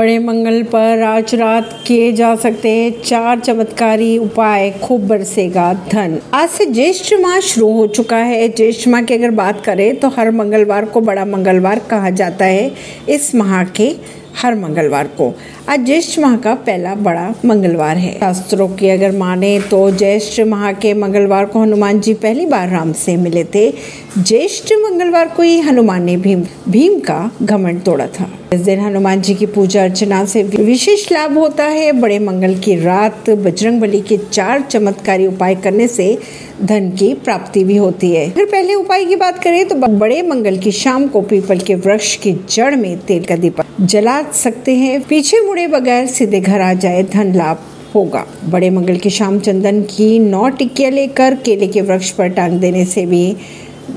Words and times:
बड़े 0.00 0.18
मंगल 0.18 0.62
पर 0.62 1.02
आज 1.02 1.34
रात 1.34 1.84
किए 1.86 2.12
जा 2.12 2.34
सकते 2.34 2.68
हैं 2.68 3.02
चार 3.02 3.40
चमत्कारी 3.40 4.16
उपाय। 4.18 4.70
खूब 4.82 5.06
बरसेगा 5.06 5.72
धन। 5.92 6.18
आज 6.34 6.48
से 6.48 6.66
ज्येष्ठ 6.66 7.12
माह 7.20 7.38
शुरू 7.40 7.72
हो 7.72 7.86
चुका 7.86 8.16
है। 8.16 8.48
ज्येष्ठ 8.48 8.88
माह 8.88 9.02
की 9.02 9.14
अगर 9.14 9.30
बात 9.30 9.60
करें 9.64 9.96
तो 9.96 10.08
हर 10.08 10.30
मंगलवार 10.30 10.84
को 10.84 11.00
बड़ा 11.00 11.24
मंगलवार 11.24 11.78
कहा 11.78 12.10
जाता 12.10 12.44
है। 12.44 12.72
इस 13.08 13.34
माह 13.34 13.64
के 13.64 13.90
हर 14.36 14.54
मंगलवार 14.54 15.06
को। 15.06 15.32
आज 15.68 15.84
ज्येष्ठ 15.86 16.18
माह 16.18 16.36
का 16.36 16.54
पहला 16.54 16.94
बड़ा 16.94 17.34
मंगलवार 17.44 17.96
है। 17.96 18.12
शास्त्रों 18.18 18.68
की 18.68 18.88
अगर 18.88 19.12
माने 19.12 19.60
तो 19.60 19.90
ज्येष्ठ 19.90 20.40
माह 20.40 20.72
के 20.72 20.94
मंगलवार 20.94 21.44
को 21.44 21.60
हनुमान 21.60 22.00
जी 22.00 22.14
पहली 22.14 22.46
बार 22.46 22.68
राम 22.68 22.92
से 22.92 23.16
मिले 23.16 23.44
थे। 23.44 23.70
ज्येष्ठ 24.18 24.72
मंगलवार 24.72 25.28
को 25.28 25.42
ही 25.42 25.58
हनुमान 25.60 26.02
ने 26.02 26.16
भीम 26.16 26.44
भीम 26.68 26.98
का 27.00 27.30
घमंड 27.42 27.82
तोड़ा 27.82 28.06
था। 28.06 28.30
इस 28.52 28.60
दिन 28.60 28.80
हनुमान 28.80 29.20
जी 29.20 29.34
की 29.34 29.46
पूजा 29.46 29.82
अर्चना 29.82 30.24
से 30.24 30.42
विशेष 30.42 31.10
लाभ 31.12 31.38
होता 31.38 31.64
है। 31.64 31.92
बड़े 31.92 32.18
मंगल 32.18 32.54
की 32.58 32.74
रात 32.76 33.30
बजरंग 33.30 33.80
बली 33.80 34.00
के 34.00 34.16
चार 34.16 34.60
चमत्कारी 34.60 35.26
उपाय 35.26 35.54
करने 35.54 35.88
से 35.88 36.18
धन 36.62 36.90
की 36.90 37.12
प्राप्ति 37.16 37.62
भी 37.64 37.76
होती 37.76 38.10
है। 38.10 38.24
अगर 38.30 38.44
पहले 38.44 38.74
उपाय 38.74 39.04
की 39.04 39.16
बात 39.16 39.42
करें 39.42 39.66
तो 39.68 39.74
बड़े 39.74 40.20
मंगल 40.22 40.58
की 40.58 40.72
शाम 40.72 41.06
को 41.08 41.20
पीपल 41.22 41.58
के 41.58 41.74
वृक्ष 41.76 42.14
की 42.16 42.32
जड़ 42.50 42.74
में 42.76 42.98
तेल 42.98 43.24
का 43.24 43.36
दीपक 43.36 43.80
जला 43.82 44.20
सकते 44.34 44.74
हैं। 44.74 45.00
पीछे 45.00 45.40
मुड़े 45.40 45.66
बगैर 45.68 46.06
सीधे 46.06 46.40
घर 46.40 46.60
आ 46.60 46.72
जाए 46.74 47.02
धन 47.12 47.34
लाभ 47.34 47.62
होगा। 47.94 48.24
बड़े 48.44 48.70
मंगल 48.70 48.96
की 48.96 49.10
शाम 49.10 49.38
चंदन 49.38 49.80
की 49.82 50.18
नौ 50.18 50.48
टिक्किया 50.48 50.90
लेकर 50.90 51.34
केले 51.44 51.66
के 51.66 51.80
वृक्ष 51.80 52.10
पर 52.10 52.28
टांग 52.28 52.58
देने 52.60 52.84
से 52.84 53.06
भी 53.06 53.24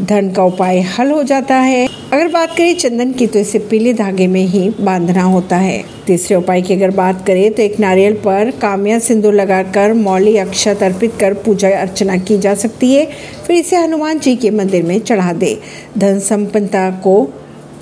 धन 0.01 0.31
का 0.31 0.43
उपाय 0.43 0.79
हल 0.89 1.11
हो 1.11 1.23
जाता 1.23 1.55
है। 1.55 1.87
अगर 2.13 2.27
बात 2.27 2.55
करें 2.57 2.75
चंदन 2.75 3.11
की 3.11 3.27
तो 3.27 3.39
इसे 3.39 3.59
पीले 3.59 3.93
धागे 3.93 4.27
में 4.27 4.41
ही 4.41 4.69
बांधना 4.79 5.23
होता 5.23 5.55
है। 5.55 5.83
तीसरे 6.07 6.35
उपाय 6.35 6.61
की 6.61 6.73
अगर 6.73 6.91
बात 6.91 7.25
करें 7.27 7.53
तो 7.53 7.61
एक 7.61 7.79
नारियल 7.79 8.13
पर 8.15 8.51
काम्या 8.51 8.99
सिंदूर 8.99 9.33
लगाकर 9.33 9.93
मौली 9.93 10.37
अक्षत 10.37 10.83
अर्पित 10.83 11.13
कर 11.19 11.33
पूजा 11.33 11.69
अर्चना 11.81 12.17
की 12.17 12.37
जा 12.37 12.53
सकती 12.55 12.93
है। 12.93 13.07
फिर 13.47 13.55
इसे 13.55 13.75
हनुमान 13.75 14.19
जी 14.19 14.35
के 14.35 14.51
मंदिर 14.51 14.83
में 14.83 14.99
चढ़ा 14.99 15.33
दे। 15.33 15.57
धन 15.97 16.19
संपन्नता 16.19 16.89
को 17.03 17.21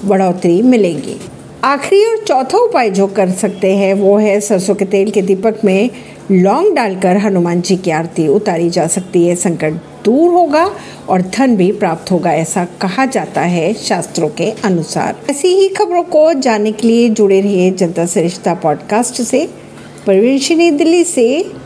बढ़ोतरी 0.06 0.62
मिलेगी। 0.62 1.20
आखिरी 1.64 2.06
और 2.06 2.18
चौथा 2.18 2.58
उपाय 2.58 2.90
जो 2.90 3.08
कर 3.08 3.30
सकते 3.30 3.76
हैं, 3.76 3.94
वो 3.94 4.18
है 4.18 4.42
सरसों 4.42 4.76
के 4.76 4.86
तेल 4.86 5.12
के 5.12 5.22
दीपक 5.22 5.56
में 5.66 5.90
लौंग 6.32 6.76
डालकर 6.76 7.18
हनुमान 7.18 7.62
जी 7.62 7.78
की 7.78 7.92
आरती 7.92 8.28
उतारी 8.28 8.70
जा 8.70 8.88
सकती 8.88 9.28
है। 9.28 9.36
संकट 9.36 9.74
दूर 10.06 10.34
होगा 10.34 10.72
और 11.10 11.22
धन 11.22 11.56
भी 11.56 11.72
प्राप्त 11.72 12.12
होगा, 12.12 12.34
ऐसा 12.34 12.66
कहा 12.66 13.06
जाता 13.06 13.42
है 13.42 13.74
शास्त्रों 13.74 14.30
के 14.30 14.54
अनुसार। 14.64 15.16
ऐसी 15.30 15.48
ही 15.48 15.68
खबरों 15.68 16.04
को 16.04 16.34
जानने 16.34 16.72
के 16.72 16.88
लिए 16.88 17.10
जुड़े 17.10 17.42
रहिए 17.42 17.72
जनता 17.72 18.06
से 18.06 18.22
रिश्ता 18.22 18.54
पॉडकास्ट 18.54 19.22
से। 19.22 19.50
परवीन 20.08 20.78
दिल्ली 20.78 21.04
से 21.04 21.52